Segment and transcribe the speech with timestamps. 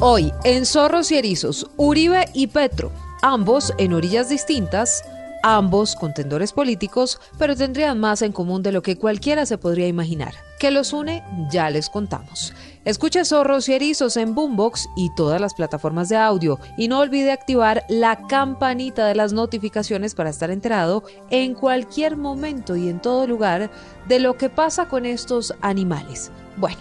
[0.00, 5.02] Hoy, en Zorros y Erizos, Uribe y Petro, ambos en orillas distintas,
[5.42, 10.34] ambos contendores políticos, pero tendrían más en común de lo que cualquiera se podría imaginar.
[10.60, 11.24] ¿Qué los une?
[11.50, 12.54] Ya les contamos.
[12.84, 17.32] Escuche Zorros y Erizos en Boombox y todas las plataformas de audio y no olvide
[17.32, 23.26] activar la campanita de las notificaciones para estar enterado en cualquier momento y en todo
[23.26, 23.68] lugar
[24.06, 26.30] de lo que pasa con estos animales.
[26.56, 26.78] Bueno,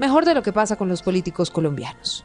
[0.00, 2.24] mejor de lo que pasa con los políticos colombianos.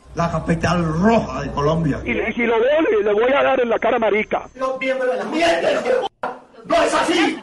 [0.15, 2.01] la capital roja de Colombia.
[2.05, 4.47] Y, y si lo veo, le, le voy a dar en la cara marica.
[4.55, 6.07] Los miembros de la mierda, hijo de p***.
[6.65, 7.39] ¡No es así!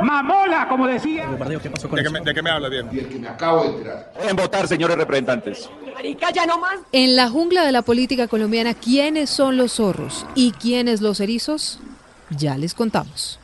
[0.00, 1.26] Mamola, como decía.
[1.26, 1.58] ¿De
[2.02, 2.88] qué, me, de qué me habla bien?
[2.92, 4.12] Y el que me acabo de enterar.
[4.28, 5.70] En votar, señores representantes.
[6.92, 11.80] En la jungla de la política colombiana, ¿quiénes son los zorros y quiénes los erizos?
[12.30, 13.38] Ya les contamos.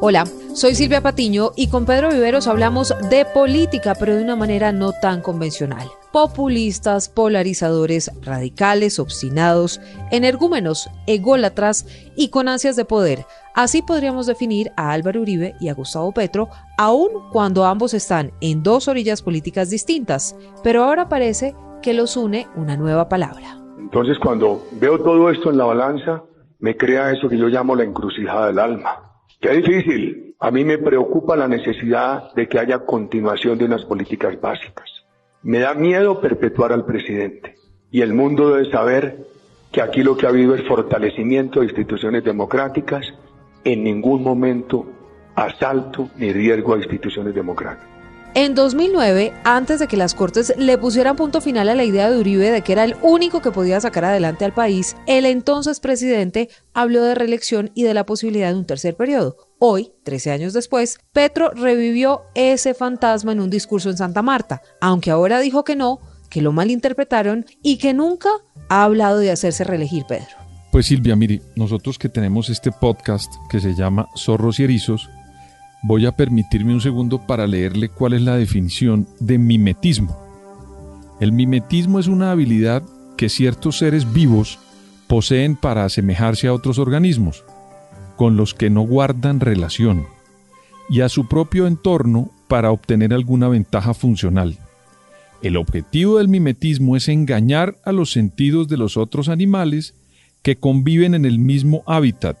[0.00, 4.72] Hola, soy Silvia Patiño y con Pedro Viveros hablamos de política, pero de una manera
[4.72, 5.88] no tan convencional.
[6.12, 13.26] Populistas, polarizadores, radicales, obstinados, energúmenos, ególatras y con ansias de poder.
[13.54, 16.48] Así podríamos definir a Álvaro Uribe y a Gustavo Petro,
[16.78, 20.36] aun cuando ambos están en dos orillas políticas distintas.
[20.62, 23.58] Pero ahora parece que los une una nueva palabra.
[23.78, 26.22] Entonces cuando veo todo esto en la balanza,
[26.58, 29.09] me crea eso que yo llamo la encrucijada del alma.
[29.40, 30.34] Qué difícil.
[30.38, 34.90] A mí me preocupa la necesidad de que haya continuación de unas políticas básicas.
[35.42, 37.56] Me da miedo perpetuar al presidente.
[37.90, 39.26] Y el mundo debe saber
[39.72, 43.14] que aquí lo que ha habido es fortalecimiento de instituciones democráticas,
[43.64, 44.86] en ningún momento
[45.34, 47.99] asalto ni riesgo a instituciones democráticas.
[48.34, 52.16] En 2009, antes de que las Cortes le pusieran punto final a la idea de
[52.16, 56.48] Uribe de que era el único que podía sacar adelante al país, el entonces presidente
[56.72, 59.36] habló de reelección y de la posibilidad de un tercer periodo.
[59.58, 65.10] Hoy, 13 años después, Petro revivió ese fantasma en un discurso en Santa Marta, aunque
[65.10, 65.98] ahora dijo que no,
[66.30, 68.28] que lo malinterpretaron y que nunca
[68.68, 70.28] ha hablado de hacerse reelegir Pedro.
[70.70, 75.10] Pues Silvia, mire, nosotros que tenemos este podcast que se llama Zorros y Erizos,
[75.82, 80.16] voy a permitirme un segundo para leerle cuál es la definición de mimetismo.
[81.20, 82.82] El mimetismo es una habilidad
[83.16, 84.58] que ciertos seres vivos
[85.06, 87.44] poseen para asemejarse a otros organismos,
[88.16, 90.06] con los que no guardan relación,
[90.88, 94.58] y a su propio entorno para obtener alguna ventaja funcional.
[95.42, 99.94] El objetivo del mimetismo es engañar a los sentidos de los otros animales
[100.42, 102.38] que conviven en el mismo hábitat,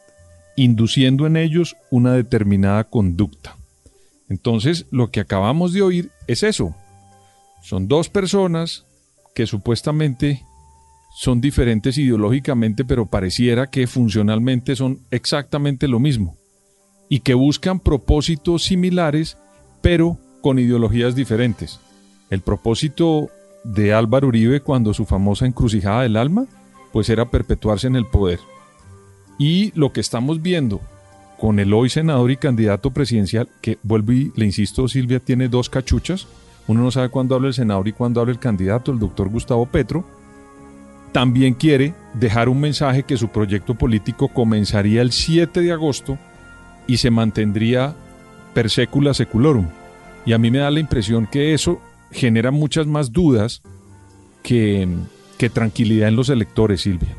[0.56, 3.56] induciendo en ellos una determinada conducta.
[4.28, 6.74] Entonces, lo que acabamos de oír es eso.
[7.62, 8.86] Son dos personas
[9.34, 10.44] que supuestamente
[11.16, 16.36] son diferentes ideológicamente, pero pareciera que funcionalmente son exactamente lo mismo,
[17.08, 19.36] y que buscan propósitos similares,
[19.82, 21.80] pero con ideologías diferentes.
[22.30, 23.28] El propósito
[23.64, 26.46] de Álvaro Uribe cuando su famosa encrucijada del alma,
[26.92, 28.38] pues era perpetuarse en el poder.
[29.40, 30.82] Y lo que estamos viendo
[31.38, 35.70] con el hoy senador y candidato presidencial, que vuelvo y le insisto, Silvia tiene dos
[35.70, 36.26] cachuchas,
[36.66, 39.64] uno no sabe cuándo habla el senador y cuándo habla el candidato, el doctor Gustavo
[39.64, 40.04] Petro,
[41.12, 46.18] también quiere dejar un mensaje que su proyecto político comenzaría el 7 de agosto
[46.86, 47.94] y se mantendría
[48.52, 49.68] per secula seculorum.
[50.26, 51.80] Y a mí me da la impresión que eso
[52.10, 53.62] genera muchas más dudas
[54.42, 54.86] que,
[55.38, 57.16] que tranquilidad en los electores, Silvia.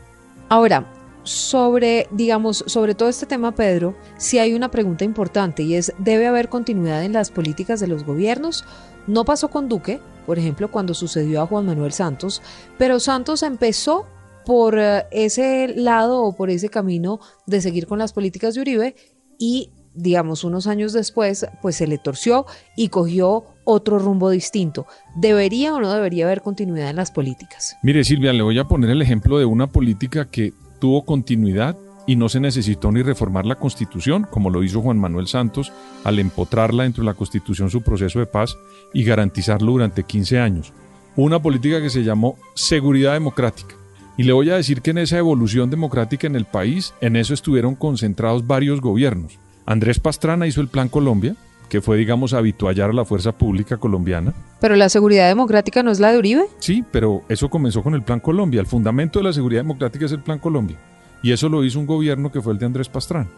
[0.49, 0.85] Ahora,
[1.23, 6.27] sobre, digamos, sobre todo este tema, Pedro, sí hay una pregunta importante y es, ¿debe
[6.27, 8.65] haber continuidad en las políticas de los gobiernos?
[9.07, 12.41] No pasó con Duque, por ejemplo, cuando sucedió a Juan Manuel Santos,
[12.77, 14.05] pero Santos empezó
[14.45, 18.95] por eh, ese lado o por ese camino de seguir con las políticas de Uribe
[19.37, 22.45] y digamos unos años después pues se le torció
[22.77, 24.87] y cogió otro rumbo distinto.
[25.15, 27.75] ¿Debería o no debería haber continuidad en las políticas?
[27.83, 32.15] Mire Silvia, le voy a poner el ejemplo de una política que tuvo continuidad y
[32.15, 35.71] no se necesitó ni reformar la Constitución, como lo hizo Juan Manuel Santos
[36.03, 38.57] al empotrarla dentro de la Constitución su proceso de paz
[38.93, 40.73] y garantizarlo durante 15 años.
[41.15, 43.75] Una política que se llamó seguridad democrática.
[44.17, 47.33] Y le voy a decir que en esa evolución democrática en el país, en eso
[47.33, 49.39] estuvieron concentrados varios gobiernos.
[49.65, 51.35] Andrés Pastrana hizo el Plan Colombia,
[51.71, 54.33] que fue, digamos, habituallar a la fuerza pública colombiana.
[54.59, 56.43] ¿Pero la seguridad democrática no es la de Uribe?
[56.59, 58.59] Sí, pero eso comenzó con el Plan Colombia.
[58.59, 60.75] El fundamento de la seguridad democrática es el Plan Colombia.
[61.23, 63.29] Y eso lo hizo un gobierno que fue el de Andrés Pastrán.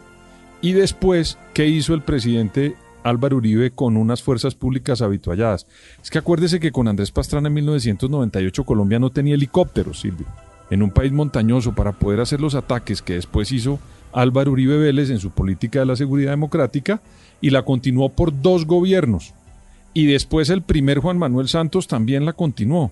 [0.60, 5.68] Y después, ¿qué hizo el presidente Álvaro Uribe con unas fuerzas públicas habitualladas?
[6.02, 10.26] Es que acuérdese que con Andrés Pastrán en 1998 Colombia no tenía helicópteros, Silvio.
[10.70, 13.78] En un país montañoso para poder hacer los ataques que después hizo
[14.14, 17.02] Álvaro Uribe Vélez en su política de la seguridad democrática
[17.40, 19.34] y la continuó por dos gobiernos.
[19.92, 22.90] Y después el primer Juan Manuel Santos también la continuó.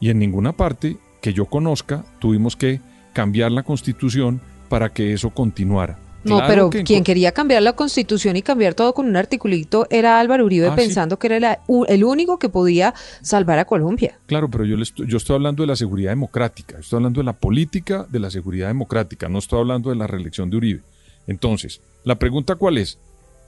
[0.00, 2.80] Y en ninguna parte que yo conozca tuvimos que
[3.12, 5.98] cambiar la constitución para que eso continuara.
[6.24, 10.44] No, pero quien quería cambiar la constitución y cambiar todo con un articulito era Álvaro
[10.44, 14.18] Uribe ah, pensando que era el único que podía salvar a Colombia.
[14.26, 17.32] Claro, pero yo, estoy, yo estoy hablando de la seguridad democrática, estoy hablando de la
[17.32, 20.80] política de la seguridad democrática, no estoy hablando de la reelección de Uribe.
[21.26, 22.98] Entonces, la pregunta cuál es?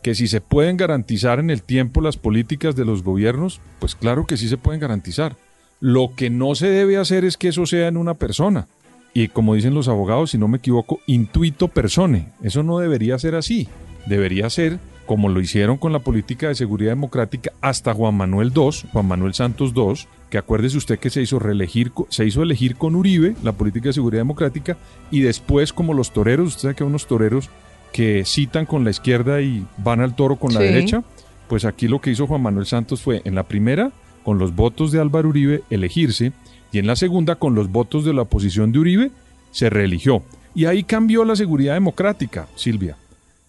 [0.02, 4.26] Que si se pueden garantizar en el tiempo las políticas de los gobiernos, pues claro
[4.26, 5.36] que sí se pueden garantizar.
[5.78, 8.66] Lo que no se debe hacer es que eso sea en una persona
[9.14, 12.29] y como dicen los abogados, si no me equivoco, intuito persone.
[12.43, 13.69] Eso no debería ser así.
[14.06, 18.70] Debería ser como lo hicieron con la política de seguridad democrática hasta Juan Manuel II,
[18.93, 22.94] Juan Manuel Santos II, que acuérdese usted que se hizo reelegir, se hizo elegir con
[22.94, 24.79] Uribe la política de seguridad democrática
[25.11, 27.50] y después como los toreros, usted sabe que hay unos toreros
[27.93, 31.03] que citan con la izquierda y van al toro con la derecha,
[31.49, 33.93] pues aquí lo que hizo Juan Manuel Santos fue en la primera,
[34.25, 36.32] con los votos de Álvaro Uribe, elegirse
[36.72, 39.10] y en la segunda, con los votos de la oposición de Uribe,
[39.50, 40.22] se reeligió.
[40.54, 42.96] Y ahí cambió la seguridad democrática, Silvia.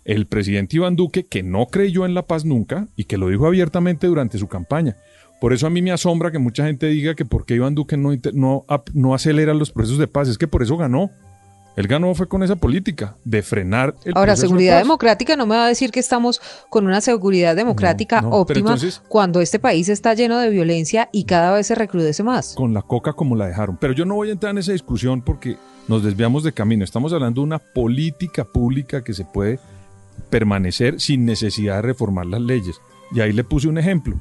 [0.04, 3.48] El presidente Iván Duque, que no creyó en la paz nunca y que lo dijo
[3.48, 4.98] abiertamente durante su campaña.
[5.40, 7.96] Por eso a mí me asombra que mucha gente diga que por qué Iván Duque
[7.96, 10.28] no, no, no acelera los procesos de paz.
[10.28, 11.12] Es que por eso ganó.
[11.76, 15.66] Él ganó fue con esa política de frenar el Ahora, seguridad democrática no me va
[15.66, 16.40] a decir que estamos
[16.70, 18.78] con una seguridad democrática óptima
[19.08, 22.54] cuando este país está lleno de violencia y cada vez se recrudece más.
[22.54, 23.78] Con la coca como la dejaron.
[23.78, 26.84] Pero yo no voy a entrar en esa discusión porque nos desviamos de camino.
[26.84, 29.60] Estamos hablando de una política pública que se puede
[30.30, 32.80] permanecer sin necesidad de reformar las leyes.
[33.12, 34.20] Y ahí le puse un ejemplo.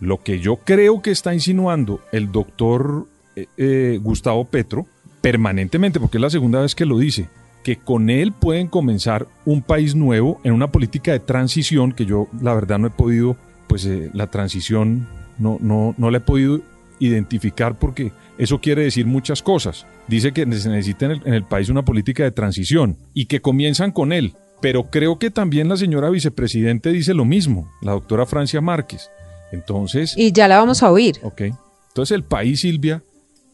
[0.00, 4.86] Lo que yo creo que está insinuando el doctor eh, eh, Gustavo Petro
[5.26, 7.28] permanentemente, porque es la segunda vez que lo dice,
[7.64, 12.28] que con él pueden comenzar un país nuevo en una política de transición que yo
[12.40, 13.36] la verdad no he podido,
[13.66, 16.60] pues eh, la transición no, no, no la he podido
[17.00, 19.84] identificar porque eso quiere decir muchas cosas.
[20.06, 23.40] Dice que se necesita en el, en el país una política de transición y que
[23.40, 24.34] comienzan con él.
[24.60, 29.10] Pero creo que también la señora vicepresidente dice lo mismo, la doctora Francia Márquez.
[29.50, 30.14] Entonces...
[30.16, 31.16] Y ya la vamos a oír.
[31.24, 31.42] Ok.
[31.88, 33.02] Entonces el país, Silvia,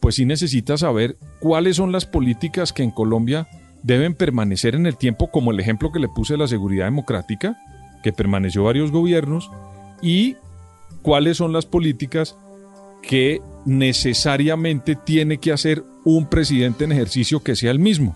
[0.03, 3.47] pues sí necesita saber cuáles son las políticas que en Colombia
[3.83, 7.57] deben permanecer en el tiempo, como el ejemplo que le puse de la seguridad democrática,
[8.03, 9.49] que permaneció varios gobiernos,
[10.01, 10.35] y
[11.03, 12.35] cuáles son las políticas
[13.01, 18.13] que necesariamente tiene que hacer un presidente en ejercicio que sea el mismo.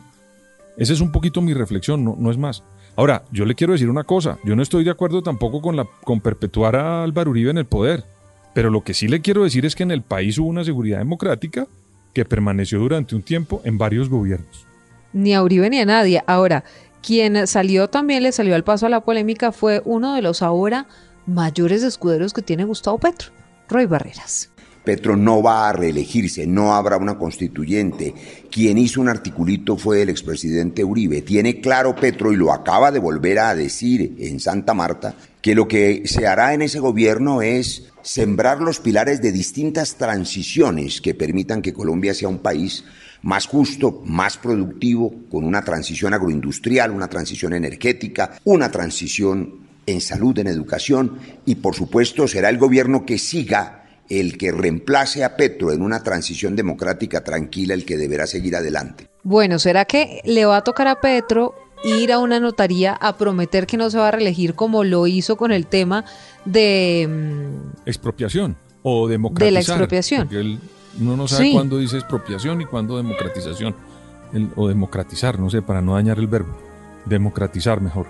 [0.76, 2.66] Esa es un poquito mi reflexión, no, no es más.
[2.98, 5.88] Ahora, yo le quiero decir una cosa, yo no estoy de acuerdo tampoco con, la,
[6.04, 8.17] con perpetuar a Álvaro Uribe en el poder.
[8.54, 10.98] Pero lo que sí le quiero decir es que en el país hubo una seguridad
[10.98, 11.68] democrática
[12.14, 14.66] que permaneció durante un tiempo en varios gobiernos.
[15.14, 16.24] Ni a Uribe ni a nadie.
[16.26, 16.64] Ahora,
[17.02, 20.88] quien salió también, le salió al paso a la polémica, fue uno de los ahora
[21.26, 23.30] mayores escuderos que tiene Gustavo Petro,
[23.70, 24.50] Roy Barreras.
[24.84, 28.14] Petro no va a reelegirse, no habrá una constituyente.
[28.50, 31.22] Quien hizo un articulito fue el expresidente Uribe.
[31.22, 35.14] Tiene claro Petro, y lo acaba de volver a decir en Santa Marta,
[35.48, 41.00] que lo que se hará en ese gobierno es sembrar los pilares de distintas transiciones
[41.00, 42.84] que permitan que Colombia sea un país
[43.22, 50.38] más justo, más productivo, con una transición agroindustrial, una transición energética, una transición en salud,
[50.38, 55.72] en educación y por supuesto será el gobierno que siga el que reemplace a Petro
[55.72, 59.08] en una transición democrática tranquila el que deberá seguir adelante.
[59.24, 63.68] Bueno, ¿será que le va a tocar a Petro ir a una notaría a prometer
[63.68, 66.06] que no se va a reelegir como lo hizo con el tema
[66.46, 67.08] de...
[67.10, 69.48] Mm, expropiación o democratizar.
[69.48, 70.28] De la expropiación.
[70.28, 70.58] Porque
[71.00, 73.76] uno no sabe cuándo dice expropiación y cuándo democratización.
[74.56, 76.56] o democratizar, no sé, para no dañar el verbo.
[77.06, 78.08] Democratizar mejor.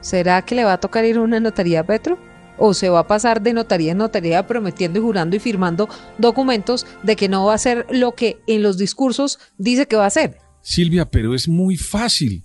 [0.00, 2.18] ¿Será que le va a tocar ir a una notaría a Petro?
[2.58, 6.86] ¿O se va a pasar de notaría en notaría prometiendo y jurando y firmando documentos
[7.02, 10.08] de que no va a hacer lo que en los discursos dice que va a
[10.08, 10.38] hacer?
[10.60, 12.44] Silvia, pero es muy fácil.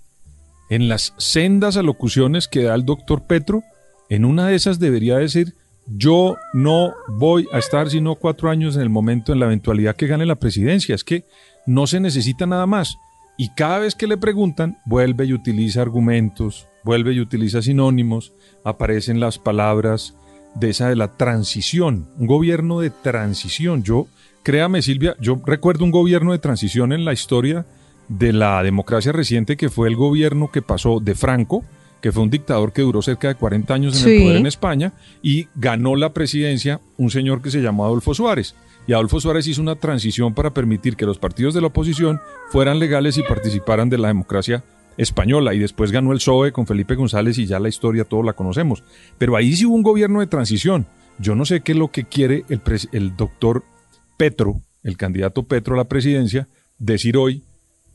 [0.68, 3.62] En las sendas alocuciones que da el doctor Petro,
[4.08, 5.54] en una de esas debería decir,
[5.86, 10.08] yo no voy a estar sino cuatro años en el momento, en la eventualidad que
[10.08, 10.94] gane la presidencia.
[10.94, 11.24] Es que
[11.66, 12.96] no se necesita nada más.
[13.36, 18.32] Y cada vez que le preguntan, vuelve y utiliza argumentos, vuelve y utiliza sinónimos,
[18.64, 20.14] aparecen las palabras
[20.54, 23.82] de esa de la transición, un gobierno de transición.
[23.82, 24.08] Yo,
[24.42, 27.66] créame Silvia, yo recuerdo un gobierno de transición en la historia
[28.08, 31.64] de la democracia reciente que fue el gobierno que pasó de Franco,
[32.00, 34.92] que fue un dictador que duró cerca de 40 años en el poder en España,
[35.22, 38.54] y ganó la presidencia un señor que se llamó Adolfo Suárez.
[38.86, 42.20] Y Adolfo Suárez hizo una transición para permitir que los partidos de la oposición
[42.50, 44.62] fueran legales y participaran de la democracia
[44.96, 45.54] española.
[45.54, 48.84] Y después ganó el PSOE con Felipe González y ya la historia todos la conocemos.
[49.18, 50.86] Pero ahí sí hubo un gobierno de transición.
[51.18, 52.60] Yo no sé qué es lo que quiere el,
[52.92, 53.64] el doctor
[54.16, 56.46] Petro, el candidato Petro a la presidencia,
[56.78, 57.42] decir hoy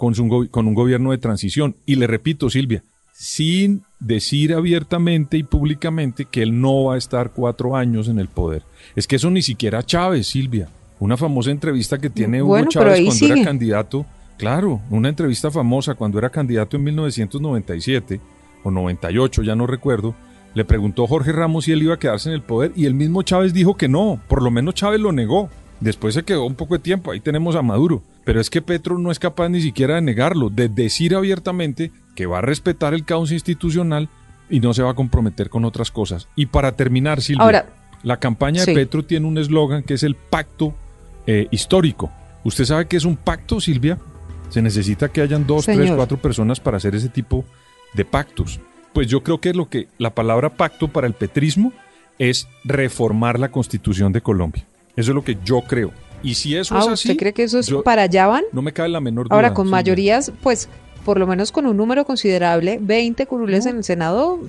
[0.01, 1.75] con, con un gobierno de transición.
[1.85, 2.81] Y le repito, Silvia,
[3.13, 8.27] sin decir abiertamente y públicamente que él no va a estar cuatro años en el
[8.27, 8.63] poder.
[8.95, 10.69] Es que eso ni siquiera Chávez, Silvia.
[10.99, 14.05] Una famosa entrevista que tiene Hugo Chávez cuando era candidato.
[14.37, 18.19] Claro, una entrevista famosa cuando era candidato en 1997
[18.63, 20.15] o 98, ya no recuerdo.
[20.55, 23.21] Le preguntó Jorge Ramos si él iba a quedarse en el poder y el mismo
[23.21, 24.19] Chávez dijo que no.
[24.27, 25.49] Por lo menos Chávez lo negó.
[25.81, 28.03] Después se quedó un poco de tiempo, ahí tenemos a Maduro.
[28.23, 32.27] Pero es que Petro no es capaz ni siquiera de negarlo, de decir abiertamente que
[32.27, 34.07] va a respetar el caos institucional
[34.49, 36.27] y no se va a comprometer con otras cosas.
[36.35, 37.65] Y para terminar, Silvia,
[38.03, 40.75] la campaña de Petro tiene un eslogan que es el pacto
[41.25, 42.11] eh, histórico.
[42.43, 43.97] ¿Usted sabe qué es un pacto, Silvia?
[44.49, 47.43] Se necesita que hayan dos, tres, cuatro personas para hacer ese tipo
[47.93, 48.59] de pactos.
[48.93, 51.73] Pues yo creo que lo que la palabra pacto para el petrismo
[52.19, 54.65] es reformar la constitución de Colombia.
[54.95, 55.91] Eso es lo que yo creo.
[56.23, 57.09] Y si eso es ah, así.
[57.09, 58.43] ¿Usted cree que eso es para allá van?
[58.51, 59.35] No me cabe la menor duda.
[59.35, 60.69] Ahora, con mayorías, pues,
[61.03, 64.39] por lo menos con un número considerable, 20 curules en el Senado,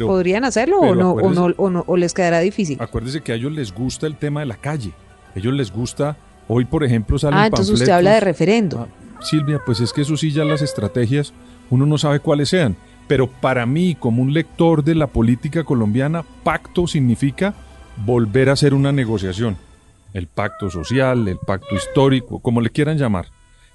[0.00, 2.78] ¿podrían hacerlo o no, o no, o no, o les quedará difícil?
[2.80, 4.92] Acuérdese que a ellos les gusta el tema de la calle.
[5.34, 6.16] A ellos les gusta.
[6.48, 8.86] Hoy, por ejemplo, salen Ah, entonces usted habla de referendo.
[8.88, 11.32] Ah, Silvia, pues es que eso sí, ya las estrategias,
[11.70, 12.76] uno no sabe cuáles sean.
[13.08, 17.54] Pero para mí, como un lector de la política colombiana, pacto significa
[18.04, 19.56] volver a hacer una negociación
[20.16, 23.26] el pacto social, el pacto histórico, como le quieran llamar.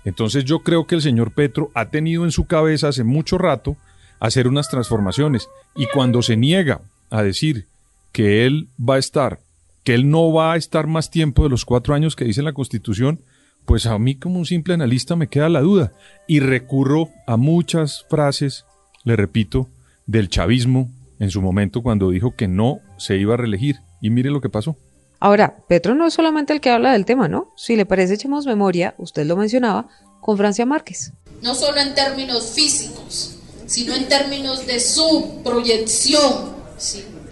[0.06, 3.78] Entonces yo creo que el señor Petro ha tenido en su cabeza hace mucho rato
[4.20, 6.82] hacer unas transformaciones y cuando se niega
[7.12, 7.68] a decir
[8.12, 9.40] que él va a estar,
[9.84, 12.54] que él no va a estar más tiempo de los cuatro años que dice la
[12.54, 13.20] Constitución,
[13.66, 15.92] pues a mí como un simple analista me queda la duda
[16.28, 18.66] y recurro a muchas frases,
[19.04, 19.70] le repito,
[20.08, 24.32] del chavismo en su momento cuando dijo que no se iba a reelegir y mire
[24.32, 24.76] lo que pasó.
[25.24, 27.54] Ahora, Petro no es solamente el que habla del tema, ¿no?
[27.56, 29.88] Si le parece, echemos memoria, usted lo mencionaba,
[30.20, 31.14] con Francia Márquez.
[31.44, 33.36] No solo en términos físicos,
[33.68, 36.56] sino en términos de su proyección.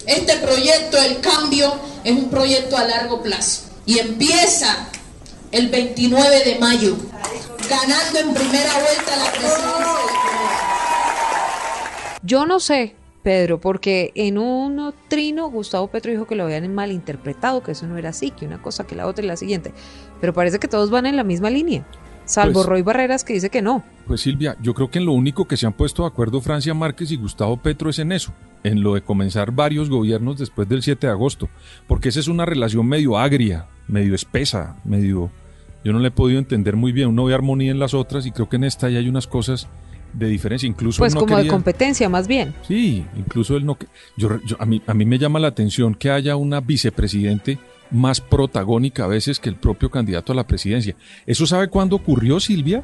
[0.06, 4.88] Este proyecto del cambio es un proyecto a largo plazo y empieza
[5.52, 6.96] el 29 de mayo,
[7.68, 9.98] ganando en primera vuelta la presidencia
[12.22, 17.62] Yo no sé Pedro, porque en un trino Gustavo Petro dijo que lo habían malinterpretado,
[17.62, 19.74] que eso no era así, que una cosa, que la otra y la siguiente.
[20.22, 21.86] Pero parece que todos van en la misma línea,
[22.26, 23.84] salvo pues Roy Barreras que dice que no.
[24.08, 26.74] Pues Silvia, yo creo que en lo único que se han puesto de acuerdo Francia
[26.74, 28.34] Márquez y Gustavo Petro es en eso,
[28.64, 31.50] en lo de comenzar varios gobiernos después del 7 de agosto,
[31.88, 35.30] porque esa es una relación medio agria, medio espesa, medio...
[35.82, 38.32] Yo no le he podido entender muy bien, uno ve armonía en las otras y
[38.32, 39.70] creo que en esta ya hay unas cosas
[40.14, 40.68] de diferencia.
[40.68, 42.54] Incluso pues como de competencia más bien.
[42.68, 43.78] Sí, incluso él no...
[44.18, 47.60] Yo, a, mí, a mí me llama la atención que haya una vicepresidente
[47.92, 50.96] más protagónica a veces que el propio candidato a la presidencia.
[51.26, 52.84] ¿Eso sabe cuándo ocurrió, Silvia?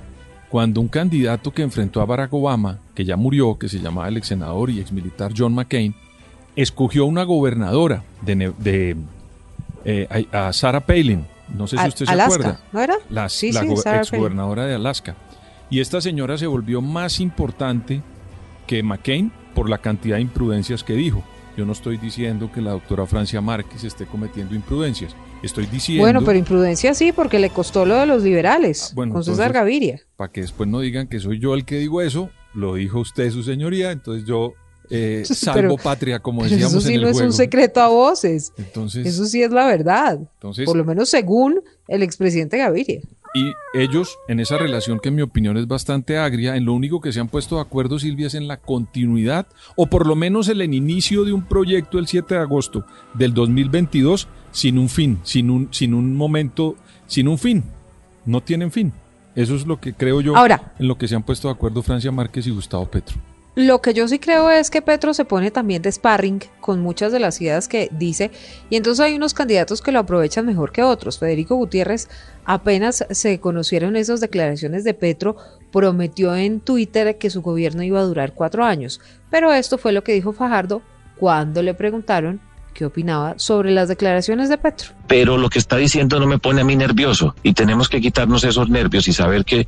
[0.49, 4.17] Cuando un candidato que enfrentó a Barack Obama, que ya murió, que se llamaba el
[4.17, 5.95] ex senador y ex militar John McCain,
[6.55, 8.95] escogió una gobernadora de,
[9.83, 11.25] eh, a, Sarah Palin.
[11.55, 12.59] No sé si usted se acuerda.
[12.71, 12.95] ¿No era?
[13.09, 15.15] La, sí, la ex gobernadora de Alaska.
[15.69, 18.01] Y esta señora se volvió más importante
[18.67, 21.23] que McCain por la cantidad de imprudencias que dijo.
[21.57, 25.15] Yo no estoy diciendo que la doctora Francia Márquez esté cometiendo imprudencias.
[25.41, 26.03] Estoy diciendo.
[26.03, 30.01] Bueno, pero imprudencia sí, porque le costó lo de los liberales ah, con César Gaviria.
[30.17, 33.31] Para que después no digan que soy yo el que digo eso, lo dijo usted,
[33.31, 34.53] su señoría, entonces yo
[34.89, 38.51] eh, salvo patria, como decíamos eso sí no es un secreto a voces.
[38.57, 40.19] Entonces, eso sí es la verdad.
[40.35, 43.01] Entonces, por lo menos según el expresidente Gaviria.
[43.35, 47.01] Y ellos, en esa relación que en mi opinión es bastante agria, en lo único
[47.01, 50.47] que se han puesto de acuerdo, Silvia, es en la continuidad, o por lo menos
[50.47, 55.19] en el inicio de un proyecto el 7 de agosto del 2022, sin un fin,
[55.23, 56.77] sin un, sin un momento,
[57.07, 57.65] sin un fin.
[58.25, 58.93] No tienen fin.
[59.35, 61.83] Eso es lo que creo yo Ahora, en lo que se han puesto de acuerdo
[61.83, 63.17] Francia Márquez y Gustavo Petro.
[63.55, 67.13] Lo que yo sí creo es que Petro se pone también de sparring con muchas
[67.13, 68.29] de las ideas que dice
[68.69, 71.19] y entonces hay unos candidatos que lo aprovechan mejor que otros.
[71.19, 72.09] Federico Gutiérrez,
[72.43, 75.37] apenas se conocieron esas declaraciones de Petro,
[75.71, 80.03] prometió en Twitter que su gobierno iba a durar cuatro años, pero esto fue lo
[80.03, 80.81] que dijo Fajardo
[81.17, 82.41] cuando le preguntaron
[82.75, 84.89] ¿Qué opinaba sobre las declaraciones de Petro?
[85.07, 88.43] Pero lo que está diciendo no me pone a mí nervioso y tenemos que quitarnos
[88.43, 89.65] esos nervios y saber que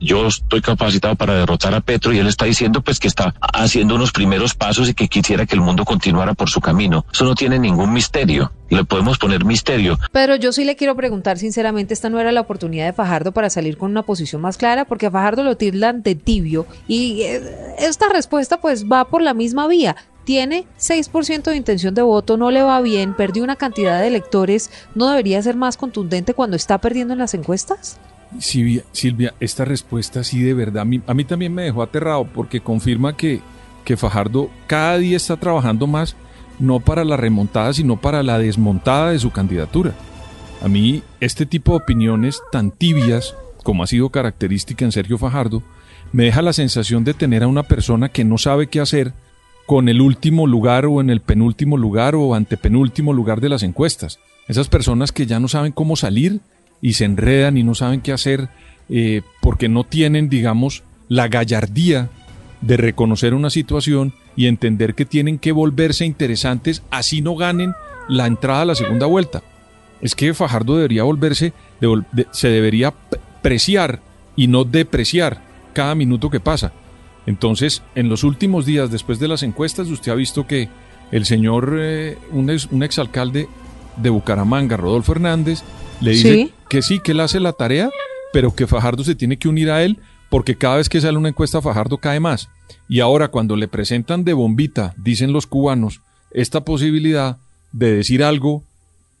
[0.00, 3.94] yo estoy capacitado para derrotar a Petro y él está diciendo pues que está haciendo
[3.94, 7.04] unos primeros pasos y que quisiera que el mundo continuara por su camino.
[7.12, 8.52] Eso no tiene ningún misterio.
[8.70, 9.98] Le podemos poner misterio.
[10.12, 13.50] Pero yo sí le quiero preguntar sinceramente, esta no era la oportunidad de Fajardo para
[13.50, 17.42] salir con una posición más clara, porque a Fajardo lo tildan de tibio y eh,
[17.78, 22.50] esta respuesta pues va por la misma vía tiene 6% de intención de voto, no
[22.50, 26.78] le va bien, perdió una cantidad de electores, ¿no debería ser más contundente cuando está
[26.78, 27.98] perdiendo en las encuestas?
[28.38, 32.24] Silvia, Silvia, esta respuesta sí de verdad, a mí, a mí también me dejó aterrado
[32.24, 33.40] porque confirma que,
[33.84, 36.16] que Fajardo cada día está trabajando más,
[36.58, 39.92] no para la remontada, sino para la desmontada de su candidatura.
[40.62, 45.62] A mí este tipo de opiniones tan tibias, como ha sido característica en Sergio Fajardo,
[46.12, 49.12] me deja la sensación de tener a una persona que no sabe qué hacer
[49.66, 54.18] con el último lugar o en el penúltimo lugar o antepenúltimo lugar de las encuestas.
[54.46, 56.40] Esas personas que ya no saben cómo salir
[56.80, 58.48] y se enredan y no saben qué hacer
[58.88, 62.10] eh, porque no tienen, digamos, la gallardía
[62.60, 67.74] de reconocer una situación y entender que tienen que volverse interesantes así no ganen
[68.08, 69.42] la entrada a la segunda vuelta.
[70.00, 71.52] Es que Fajardo debería volverse,
[72.32, 72.92] se debería
[73.42, 74.00] preciar
[74.36, 75.40] y no depreciar
[75.72, 76.72] cada minuto que pasa.
[77.26, 80.68] Entonces, en los últimos días después de las encuestas, usted ha visto que
[81.10, 83.48] el señor, eh, un, ex, un exalcalde
[83.96, 85.62] de Bucaramanga, Rodolfo Hernández,
[86.00, 87.90] le dice que sí, que él hace la tarea,
[88.32, 89.98] pero que Fajardo se tiene que unir a él
[90.28, 92.48] porque cada vez que sale una encuesta Fajardo cae más.
[92.88, 96.00] Y ahora cuando le presentan de bombita, dicen los cubanos,
[96.32, 97.38] esta posibilidad
[97.72, 98.64] de decir algo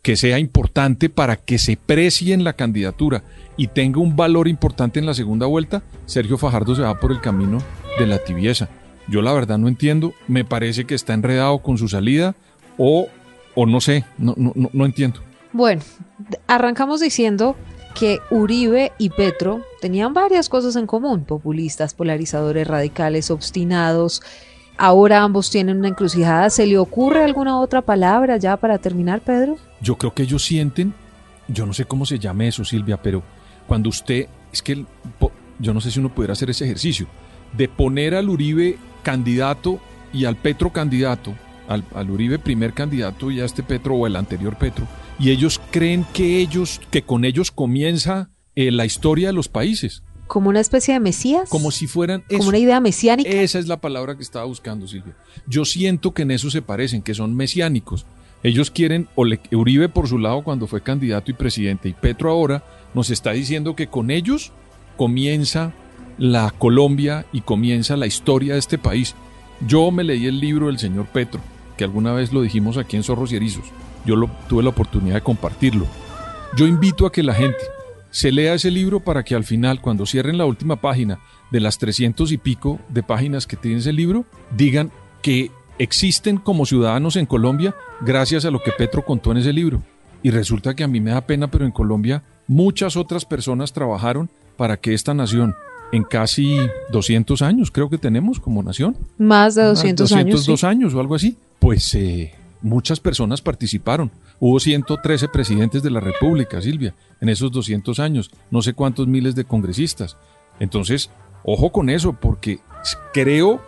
[0.02, 3.22] que sea importante para que se precie en la candidatura
[3.56, 7.20] y tenga un valor importante en la segunda vuelta, Sergio Fajardo se va por el
[7.20, 7.62] camino
[7.98, 8.68] de la tibieza.
[9.08, 12.34] Yo la verdad no entiendo, me parece que está enredado con su salida
[12.76, 13.06] o,
[13.54, 15.20] o no sé, no, no, no entiendo.
[15.54, 15.82] Bueno,
[16.48, 17.54] arrancamos diciendo
[17.94, 24.20] que Uribe y Petro tenían varias cosas en común, populistas, polarizadores, radicales, obstinados.
[24.76, 26.50] Ahora ambos tienen una encrucijada.
[26.50, 29.56] ¿Se le ocurre alguna otra palabra ya para terminar, Pedro?
[29.80, 30.92] Yo creo que ellos sienten,
[31.46, 33.22] yo no sé cómo se llame eso, Silvia, pero
[33.68, 34.84] cuando usted, es que
[35.60, 37.06] yo no sé si uno pudiera hacer ese ejercicio,
[37.56, 39.78] de poner al Uribe candidato
[40.12, 41.32] y al Petro candidato,
[41.68, 44.84] al, al Uribe primer candidato y a este Petro o el anterior Petro,
[45.18, 50.02] y ellos creen que ellos, que con ellos comienza eh, la historia de los países.
[50.26, 51.48] Como una especie de mesías.
[51.48, 52.24] Como si fueran.
[52.28, 53.28] Como una idea mesiánica.
[53.30, 55.14] Esa es la palabra que estaba buscando, Silvia.
[55.46, 58.06] Yo siento que en eso se parecen, que son mesiánicos.
[58.42, 62.62] Ellos quieren, o Uribe por su lado cuando fue candidato y presidente, y Petro ahora
[62.92, 64.52] nos está diciendo que con ellos
[64.98, 65.72] comienza
[66.18, 69.14] la Colombia y comienza la historia de este país.
[69.66, 71.40] Yo me leí el libro del señor Petro,
[71.78, 73.64] que alguna vez lo dijimos aquí en Zorros y Erizos
[74.04, 75.86] yo lo, tuve la oportunidad de compartirlo.
[76.56, 77.58] Yo invito a que la gente
[78.10, 81.18] se lea ese libro para que al final, cuando cierren la última página
[81.50, 84.24] de las 300 y pico de páginas que tiene ese libro,
[84.56, 89.52] digan que existen como ciudadanos en Colombia gracias a lo que Petro contó en ese
[89.52, 89.82] libro.
[90.22, 94.30] Y resulta que a mí me da pena, pero en Colombia muchas otras personas trabajaron
[94.56, 95.54] para que esta nación,
[95.92, 96.58] en casi
[96.92, 98.96] 200 años, creo que tenemos como nación.
[99.18, 100.46] Más de 200, años.
[100.46, 101.36] 202 años o algo así.
[101.58, 102.32] Pues eh,
[102.64, 104.10] muchas personas participaron.
[104.40, 109.34] Hubo 113 presidentes de la República, Silvia, en esos 200 años, no sé cuántos miles
[109.34, 110.16] de congresistas.
[110.58, 111.10] Entonces,
[111.44, 112.60] ojo con eso, porque
[113.12, 113.62] creo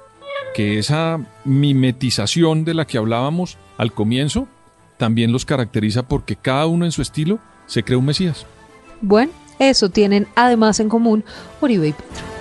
[0.54, 4.48] que esa mimetización de la que hablábamos al comienzo
[4.96, 8.46] también los caracteriza porque cada uno en su estilo se cree un Mesías.
[9.02, 11.22] Bueno, eso tienen además en común
[11.60, 12.35] Uribe y Petro.